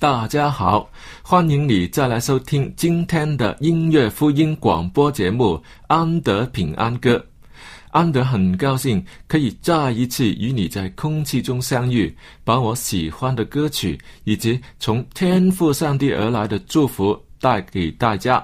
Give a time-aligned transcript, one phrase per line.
[0.00, 7.16] 大家好，欢迎你再来收听今天的音乐福音广播节目《安德平安歌》。
[7.90, 18.42] 安德很高兴可以再一次与你在空气中相遇，把我喜欢的歌曲以及从天赋上帝而来的祝福带给大家。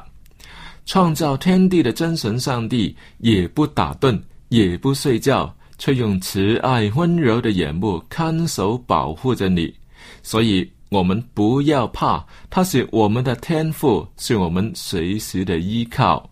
[0.84, 4.20] 创造天地的真神上帝也不打盹，
[4.50, 9.74] 也不睡觉，却用慈爱温柔的眼目看守保护着你，
[10.22, 10.70] 所以。
[10.96, 16.30] 我们不要怕，它是我们的天赋，是我们随时的依靠。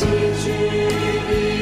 [0.00, 0.50] 寄去
[1.28, 1.59] 你。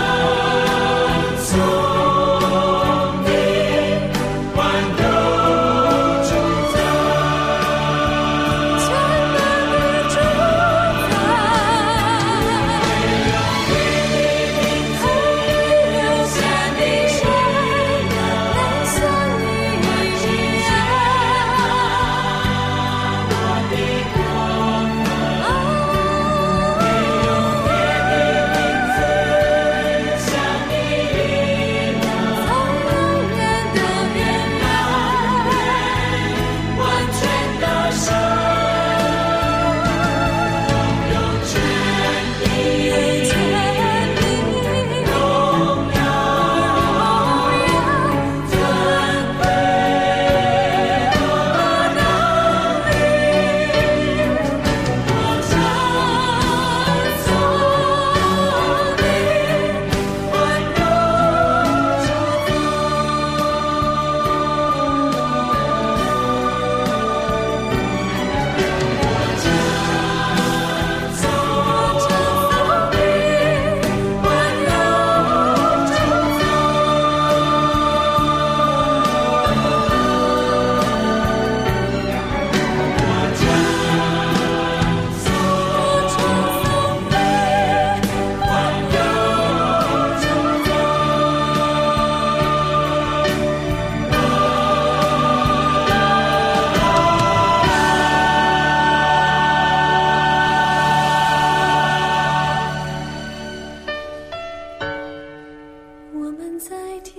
[0.00, 0.39] now.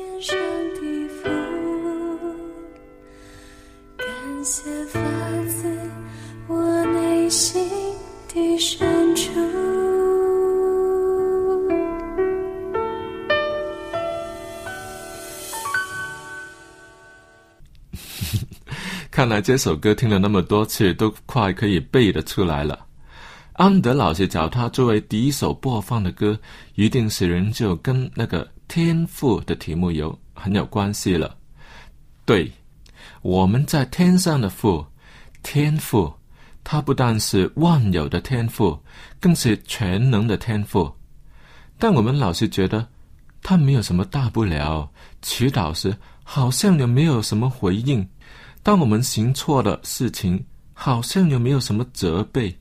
[0.01, 0.36] 天上
[0.74, 1.30] 地覆，
[3.98, 4.07] 感
[4.44, 5.00] 谢发
[5.48, 5.71] 自
[6.48, 7.63] 我内心
[8.33, 9.30] 的深处
[19.12, 22.88] 看来这首歌听了那么多次，都快可以背得出来了。
[23.53, 26.39] 安德老师找他作为第一首播放的歌，
[26.74, 31.36] 一定是人就跟那个天赋的题目有很有关系了。
[32.24, 32.50] 对，
[33.22, 34.86] 我们在天上的父，
[35.44, 36.10] 天赋，
[36.63, 38.80] 他不但是万有的天赋，
[39.20, 40.90] 更是全能的天赋。
[41.78, 42.88] 但我们老是觉得
[43.44, 44.90] 他没有什么大不了，
[45.22, 48.08] 祈祷时好像也没有什么回应。
[48.63, 52.58] 当我们行错了事情，好像又没有什么责备，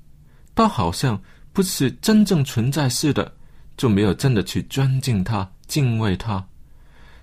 [0.54, 3.32] 倒好像不是真正存在似的，
[3.76, 6.44] 就没有真的去尊敬他、敬畏他。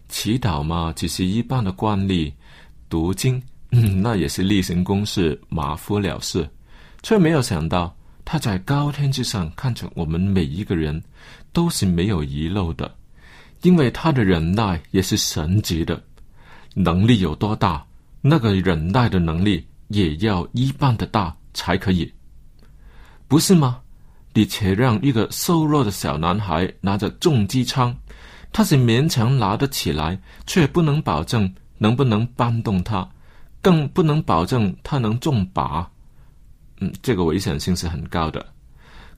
[0.08, 2.32] 祈祷嘛，只是一般的惯例；
[2.88, 6.50] 读经，嗯，那也是例行公事、马虎了事。
[7.04, 11.04] 却没有想到，他在高天之上看着我们每一个人，
[11.51, 12.96] 都是没有遗漏的，
[13.63, 16.01] 因为他的忍耐也是神级的，
[16.74, 17.86] 能力有多大？
[18.22, 22.10] 那个忍耐的能力也要一般的大才可以，
[23.27, 23.82] 不是吗？
[24.34, 27.94] 你且让一个瘦弱的小男孩拿着重机枪，
[28.57, 33.07] 他是勉强拿得起来，却不能保证能不能搬动它，
[33.61, 35.85] 更不能保证他能中靶。
[36.79, 38.43] 嗯，这个危险性是很高的。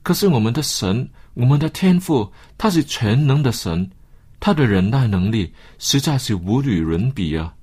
[0.02, 3.90] 可是我们的神，我们的天赋，他是全能的神，
[4.40, 7.54] 他的忍耐能力实在是无与伦比啊。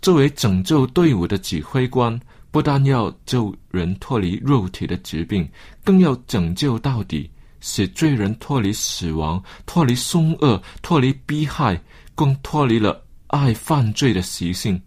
[0.00, 2.18] 作为拯救队伍的指挥官，
[2.50, 5.46] 不但要救人脱离肉体的疾病，
[5.84, 7.30] 更要拯救到底，
[7.60, 11.80] 使罪人脱离死亡、脱离凶恶、脱离逼害，
[12.14, 14.80] 更脱离了爱犯罪的习性。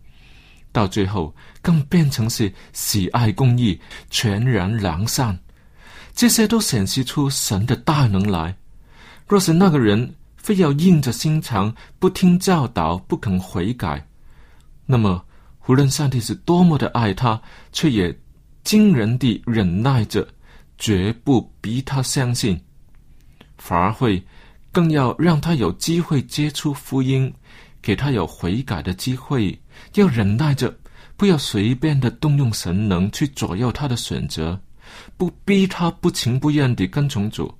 [0.71, 5.37] 到最后，更变成是喜爱公义、全然良善。
[6.15, 8.55] 这些都显示出神的大能来。
[9.27, 14.05] 若是那个人非要硬着心肠，不听教导，不肯悔改。
[14.85, 15.23] 那么，
[15.67, 17.39] 无论上帝是多么的爱他，
[17.71, 18.15] 却也
[18.63, 20.27] 惊人地忍耐着，
[20.83, 22.59] 绝不逼他相信，
[23.57, 24.21] 反而会
[24.69, 27.33] 更要让他有机会接触福音，
[27.81, 29.57] 给他有悔改的机会，
[29.93, 30.77] 要忍耐着，
[31.15, 34.59] 不要随便的动用神能去左右他的选择，
[35.15, 37.57] 不逼他不情不愿地跟从主。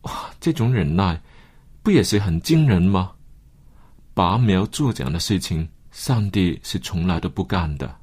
[0.00, 1.22] 哇，这种忍耐，
[1.80, 3.12] 不也是很惊人吗？
[4.14, 5.68] 拔苗助长的事情。
[5.92, 7.96] 上帝是从来都不干的。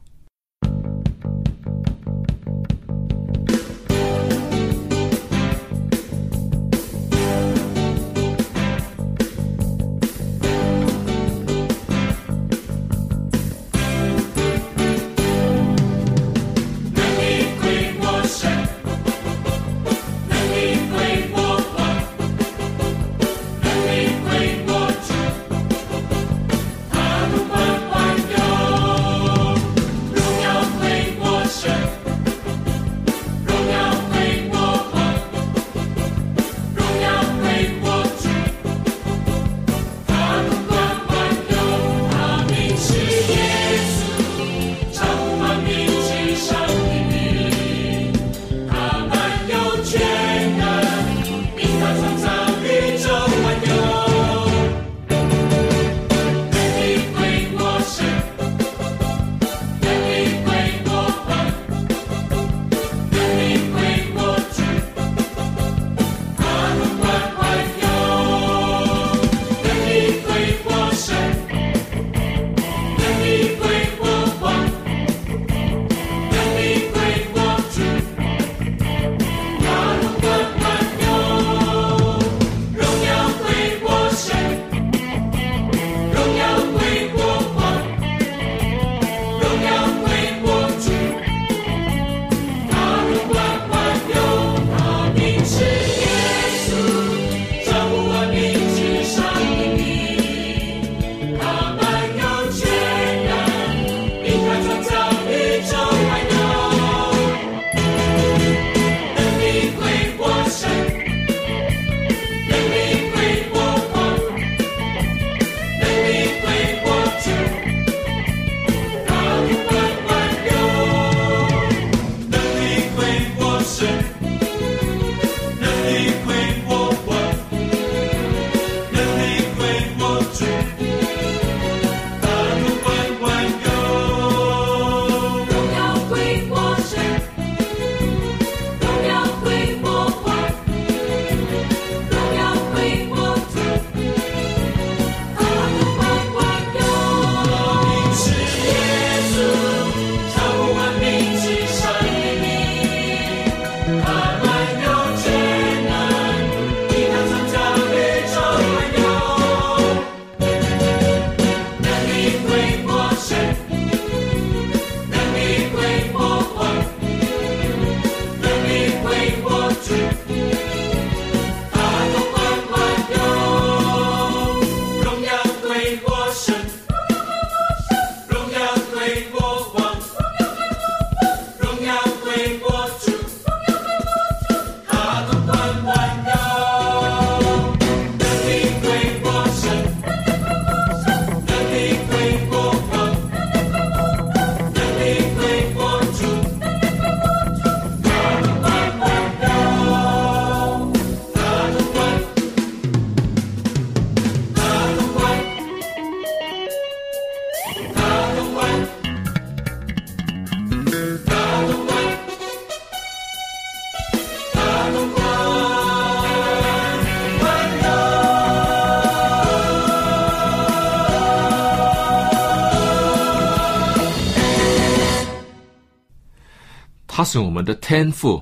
[227.27, 228.41] 是我们的天父，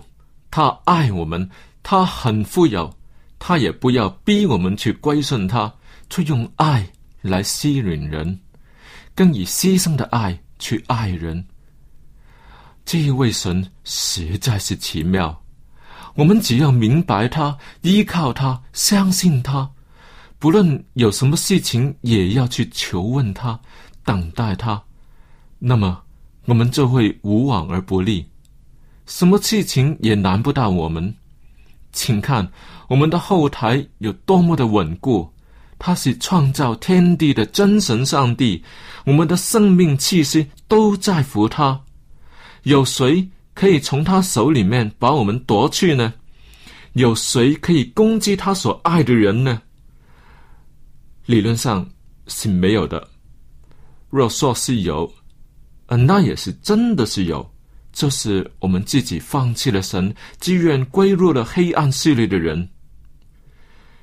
[0.52, 1.50] 他爱我们，
[1.82, 2.94] 他很富有，
[3.40, 5.74] 他也不要逼我们去归顺他，
[6.08, 6.88] 去用爱
[7.22, 8.40] 来吸引人，
[9.16, 11.44] 更以牺牲的爱去爱人。
[12.86, 15.36] 这一位神实在是奇妙，
[16.14, 19.68] 我们只要明白他，依靠他，相信他，
[20.38, 23.60] 不论有什么事情，也要去求问他，
[24.04, 24.80] 等待他，
[25.58, 26.00] 那么
[26.46, 28.24] 我们就会无往而不利，
[29.06, 31.14] 什么事情也难不到我们。
[31.92, 32.50] 请看
[32.90, 35.30] 我们的后台有多么的稳固，
[35.80, 38.64] 他是创造天地的真神上帝，
[39.06, 41.80] 我们的生命气息都在乎他。
[42.64, 46.14] 有谁可以从他手里面把我们夺去呢？
[46.94, 49.62] 有谁可以攻击他所爱的人呢？
[51.26, 51.88] 理论上
[52.28, 53.08] 是没有的。
[54.10, 55.12] 若说是有，
[55.88, 57.48] 嗯，那也是真的是有，
[57.96, 62.70] 这是我们自己放弃了神，自愿归入了黑暗势力的人。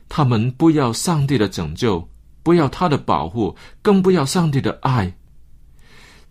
[0.08, 2.08] 他们不要上帝的拯救，
[2.42, 5.14] 不要他的保护，更不要上帝的爱。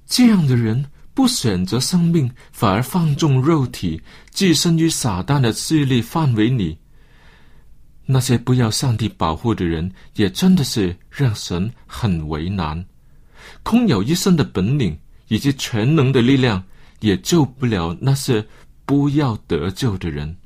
[0.05, 0.85] 这样的人。
[1.13, 4.01] 不选择生命，反而放纵肉体，
[4.31, 6.77] 置身于撒旦的势力范围里。
[8.05, 12.83] 那些不要上帝保护的人，也真的是让神很为难。
[13.61, 16.63] 空有一身的本领以及全能的力量，
[17.01, 18.45] 也救不了那些
[18.85, 20.37] 不要得救的人。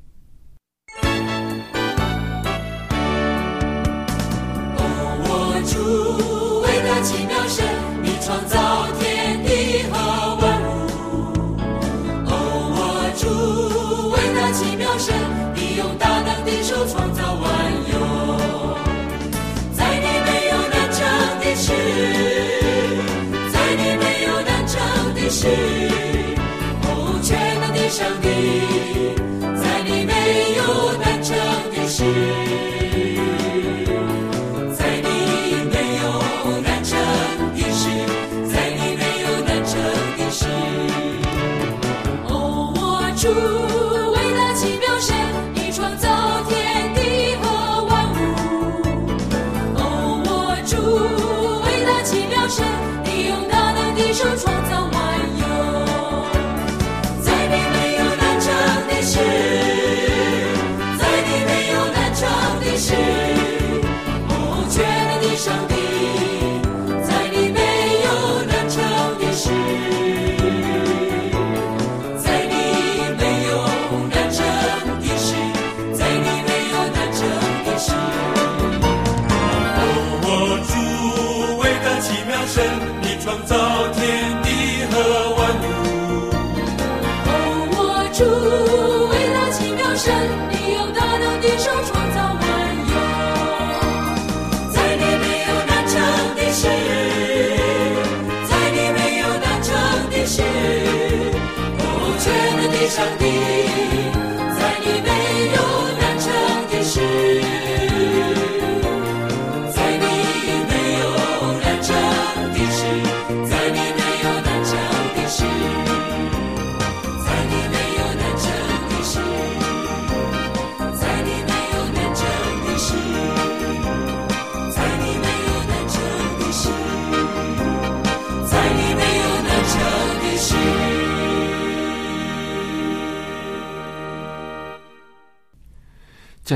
[102.86, 103.25] mis.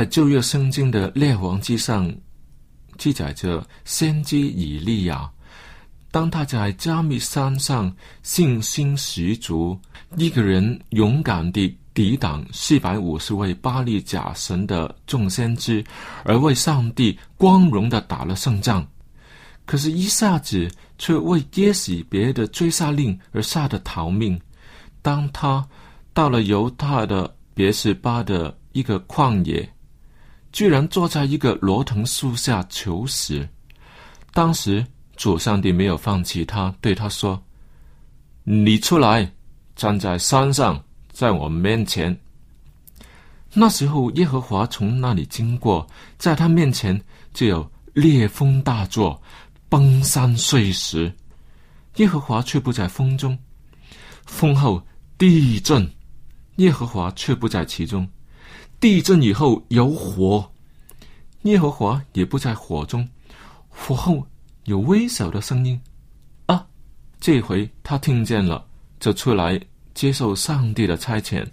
[0.01, 2.11] 在旧约圣经的列王记上
[2.97, 5.31] 记载着先知以利亚，
[6.11, 9.79] 当他在加密山上信心十足，
[10.17, 15.85] 一个人勇敢地抵挡四百五十位巴利假神的众先知，
[16.25, 18.89] 而为上帝光荣的打了胜仗。
[19.67, 24.41] 可是，一下子却为接死别的追杀令而吓得逃命。
[25.03, 25.63] 当他
[26.15, 29.71] 到了犹太的别是巴的一个旷野。
[30.53, 33.49] 居然坐在一个罗藤树下求死。
[34.33, 34.85] 当时
[35.17, 37.43] 主上帝没有放弃他，对他说
[38.45, 39.31] ：“你出来，
[39.77, 42.17] 站在山上，在我面前。”
[43.53, 45.87] 那时候耶和华从那里经过，
[46.19, 47.01] 在他面前
[47.35, 49.21] 就有烈风大作，
[49.69, 51.13] 崩山碎石。
[51.97, 53.37] 耶和华却不在风中，
[54.25, 54.81] 风后
[55.19, 55.91] 地震，
[56.57, 58.09] 耶和华却不在其中。
[58.81, 60.51] 地震以后有火，
[61.43, 63.07] 耶和华也不在火中。
[63.69, 64.27] 火后
[64.65, 65.79] 有微小的声音，
[66.47, 66.67] 啊！
[67.21, 68.67] 这回他听见了，
[68.99, 69.61] 就出来
[69.93, 71.47] 接受上帝的差遣？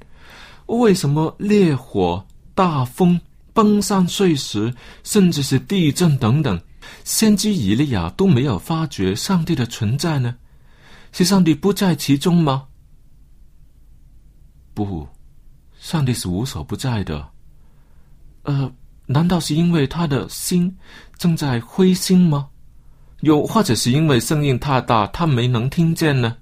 [0.68, 3.20] 为什么烈火、大风、
[3.52, 6.58] 崩山碎石，甚至是地震等等，
[7.04, 10.34] 先知以利亚都没有发觉上帝的存在呢？
[11.12, 12.68] 是上帝不在其中吗？
[14.74, 15.08] 不，
[15.88, 17.26] 上帝是无所不在的。
[18.44, 18.70] 呃，
[19.06, 20.78] 难道是因为他的心
[21.18, 22.50] 正在灰心吗？
[23.22, 26.36] 又或者是因为声音太大，他没能听见呢？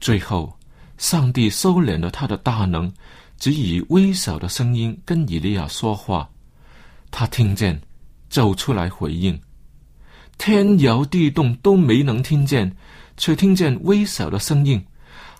[0.00, 0.58] 最后，
[0.98, 2.92] 上帝收敛了他的大能，
[3.38, 6.28] 只以微小的声音跟以利亚说话。
[7.12, 7.80] 他听见，
[8.28, 9.40] 走出来回应。
[10.36, 12.76] 天摇地动都没能听见，
[13.16, 14.84] 却听见微小的声音。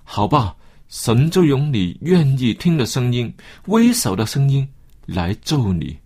[0.04, 0.54] 好吧，
[0.96, 3.34] 神就用你愿意听的声音，
[3.66, 4.66] 微小的声音
[5.06, 5.98] 来咒你。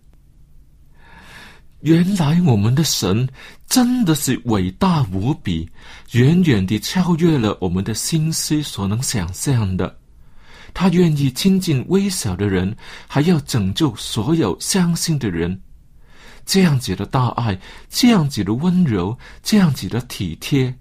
[1.81, 3.29] 原来我们的神
[3.67, 5.69] 真的是伟大无比，
[6.13, 9.95] 远远地超越了我们的心思所能想象的。
[10.73, 12.75] 他愿意亲近微小的人，
[13.07, 15.61] 还要拯救所有相信的人。
[16.47, 17.55] 这样子的大爱，
[17.89, 20.75] 这样子的温柔，这样子的体贴，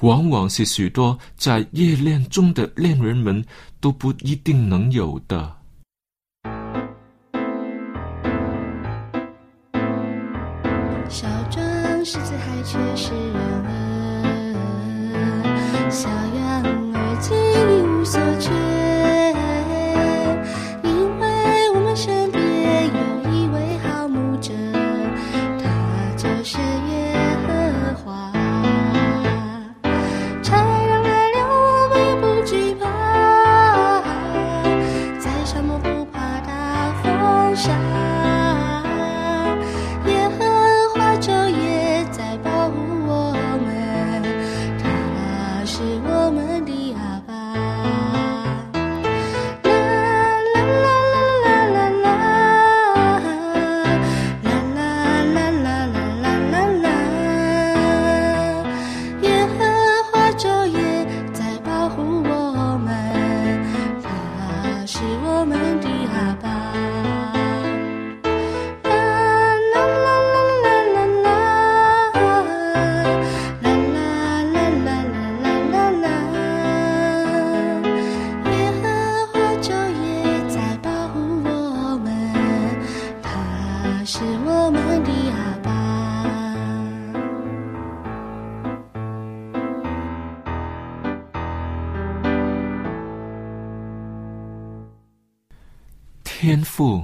[0.00, 3.44] 往往是许多在夜恋中的恋人们
[3.80, 5.56] 都不一定能有的。
[11.08, 13.63] 小庄是在海却是人
[37.54, 38.03] 山。
[96.44, 97.02] 天父，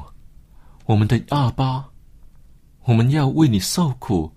[0.85, 1.83] 我们的阿爸，
[2.85, 4.31] 我们要为你受苦，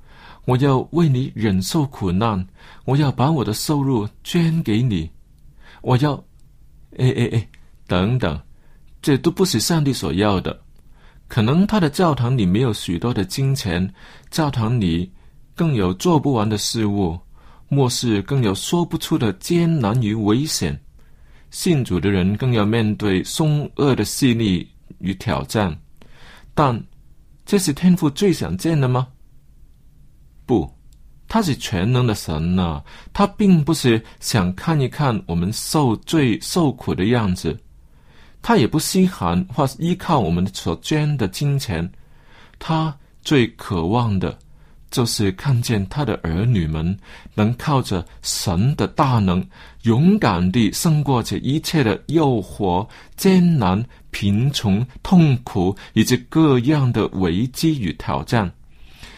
[0.45, 2.47] 我要为你忍受苦难，
[2.85, 5.11] 我要把我的收入捐给你，
[5.81, 6.13] 我要，
[6.97, 7.47] 哎哎哎，
[7.85, 8.41] 等等，
[9.01, 10.57] 这都不是上帝所要的。
[11.27, 13.93] 可能他的教堂里没有许多的金钱，
[14.31, 15.11] 教堂里
[15.53, 17.19] 更有做不完的事物，
[17.67, 20.79] 末世更有说不出的艰难与危险。
[21.51, 24.65] 信主的人更要面对凶恶的势力
[25.03, 25.77] 与挑战，
[26.55, 26.81] 但
[27.45, 29.07] 这是天父最想见的吗？
[30.45, 30.73] 不，
[31.27, 37.59] 他是全能的神呐、他并不是想看一看我们受罪受苦的样子，
[38.41, 41.91] 他也不稀罕或依靠我们所捐的金钱，
[42.57, 44.39] 他最渴望的。
[44.93, 46.95] 就是看见他的儿女们
[47.33, 49.43] 能靠着神的大能，
[49.81, 58.49] 勇敢地胜过这一切的诱惑、艰难、贫穷、痛苦以及各样的危机与挑战，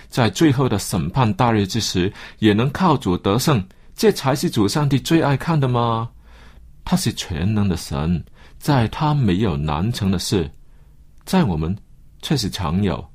[0.08, 3.62] 在最后的审判大日之时，也能靠主得胜。
[3.98, 6.10] 这才是主上帝最爱看的吗？
[6.86, 8.24] 他是全能的神，
[8.58, 10.50] 在他没有难成的事，
[11.26, 11.76] 在我们
[12.22, 13.06] 却是常有。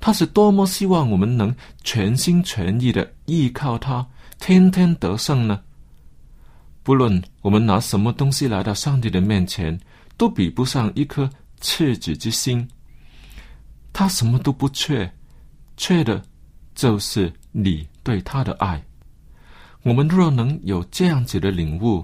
[0.00, 4.06] 他是多么希望我们能全心全意的依靠他，
[4.38, 5.60] 天天得胜呢？
[6.82, 9.78] 不论我们拿什么东西来到上帝的面前，
[10.16, 11.28] 都比不上一颗
[11.60, 12.66] 赤子之心。
[13.92, 15.12] 他什么都不缺，
[15.76, 16.22] 缺的
[16.74, 18.82] 就是你对他的爱。
[19.82, 22.02] 我们若能有这样子的领悟，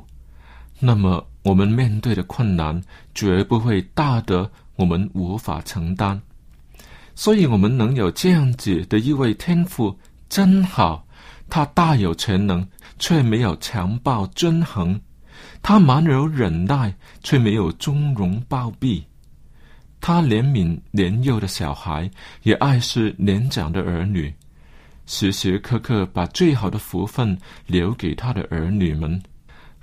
[0.79, 2.79] 那么我们面对的困难
[3.15, 6.21] 绝不会大得我们无法承担。
[7.17, 9.99] 所以，我们能有这样子的一位天父，
[10.29, 11.05] 真好。
[11.49, 14.95] 他大有全能，却没有强暴均衡；
[15.63, 19.03] 他满有忍耐，却没有纵容暴毙。
[19.99, 22.11] 他怜悯年幼的小孩，
[22.43, 24.33] 也爱惜年长的儿女，
[25.07, 29.21] 时时刻刻把最好的福分留给他的儿女们。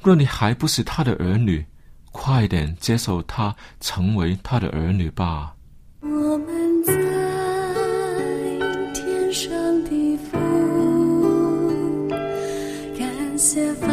[0.03, 1.65] 若你还不是他的儿女，
[2.11, 5.55] 快点接受他，成为他的儿女吧。
[13.53, 13.87] 感谢发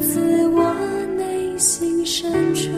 [0.00, 0.72] 自我
[1.16, 2.70] 内心深处，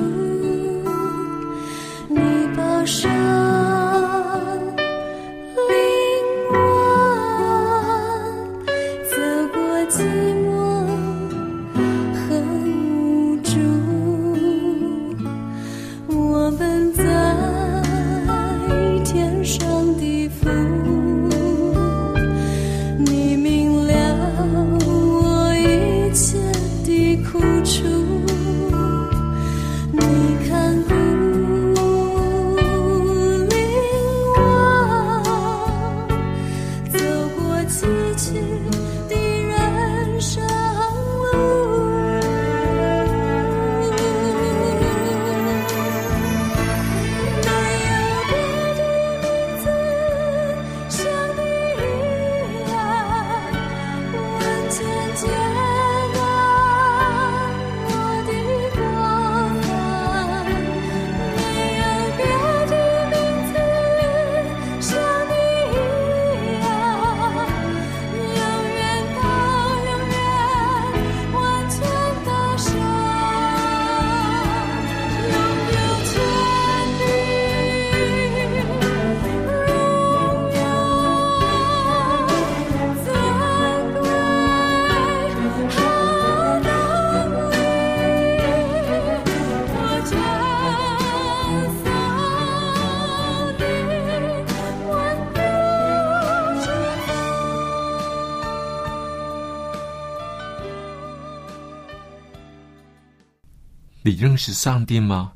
[104.16, 105.32] 认识上帝吗？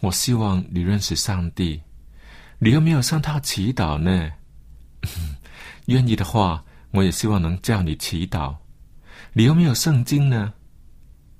[0.00, 1.80] 我希望你认识上帝。
[2.58, 4.30] 你有没有向他祈祷呢？
[5.86, 8.56] 愿意的话，我也希望能叫你祈祷。
[9.32, 10.52] 你有没有圣经呢？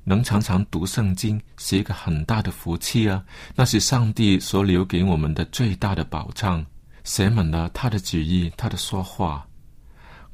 [0.04, 3.24] 能常常读圣经是一个很大的福气啊！
[3.54, 6.64] 那是上帝所留给我们的最大的保障，
[7.04, 9.46] 写满了他的旨意，他的说话。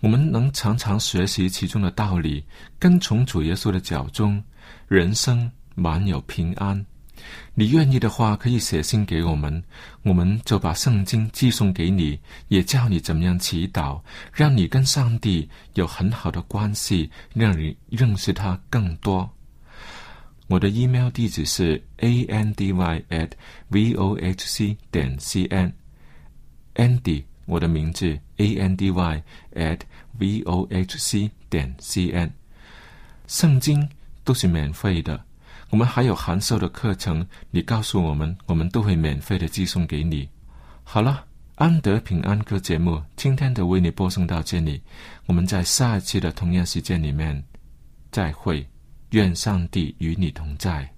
[0.00, 2.42] 我们能常常学习其中的道理，
[2.78, 4.42] 跟从主耶稣的脚中，
[4.86, 6.84] 人生满有平安。
[7.54, 9.62] 你愿意的话，可以写信给我们，
[10.02, 14.00] 我们就把圣经寄送给你，也教你怎么样祈祷，
[14.32, 19.28] 让你跟上帝有很好的关系，让你认识他更多。
[20.48, 23.30] 我的 email 地址是 a n d y at
[23.68, 25.72] v o h c 点 c n。
[26.76, 29.22] Andy，我的名字 A N D Y
[29.54, 29.80] at
[30.16, 32.32] v o h c 点 c n。
[33.26, 33.86] 圣经
[34.22, 35.20] 都是免费的，
[35.70, 40.28] 我们还有函授的课程，你告诉我们，我们都会免费的寄送给你。
[40.82, 41.24] 好了，
[41.56, 44.80] 安德平安歌节目今天的为你播送到这里，
[45.26, 47.44] 我们在下一期的同样时间里面
[48.10, 48.66] 再会，
[49.10, 50.90] 愿上帝与你同在。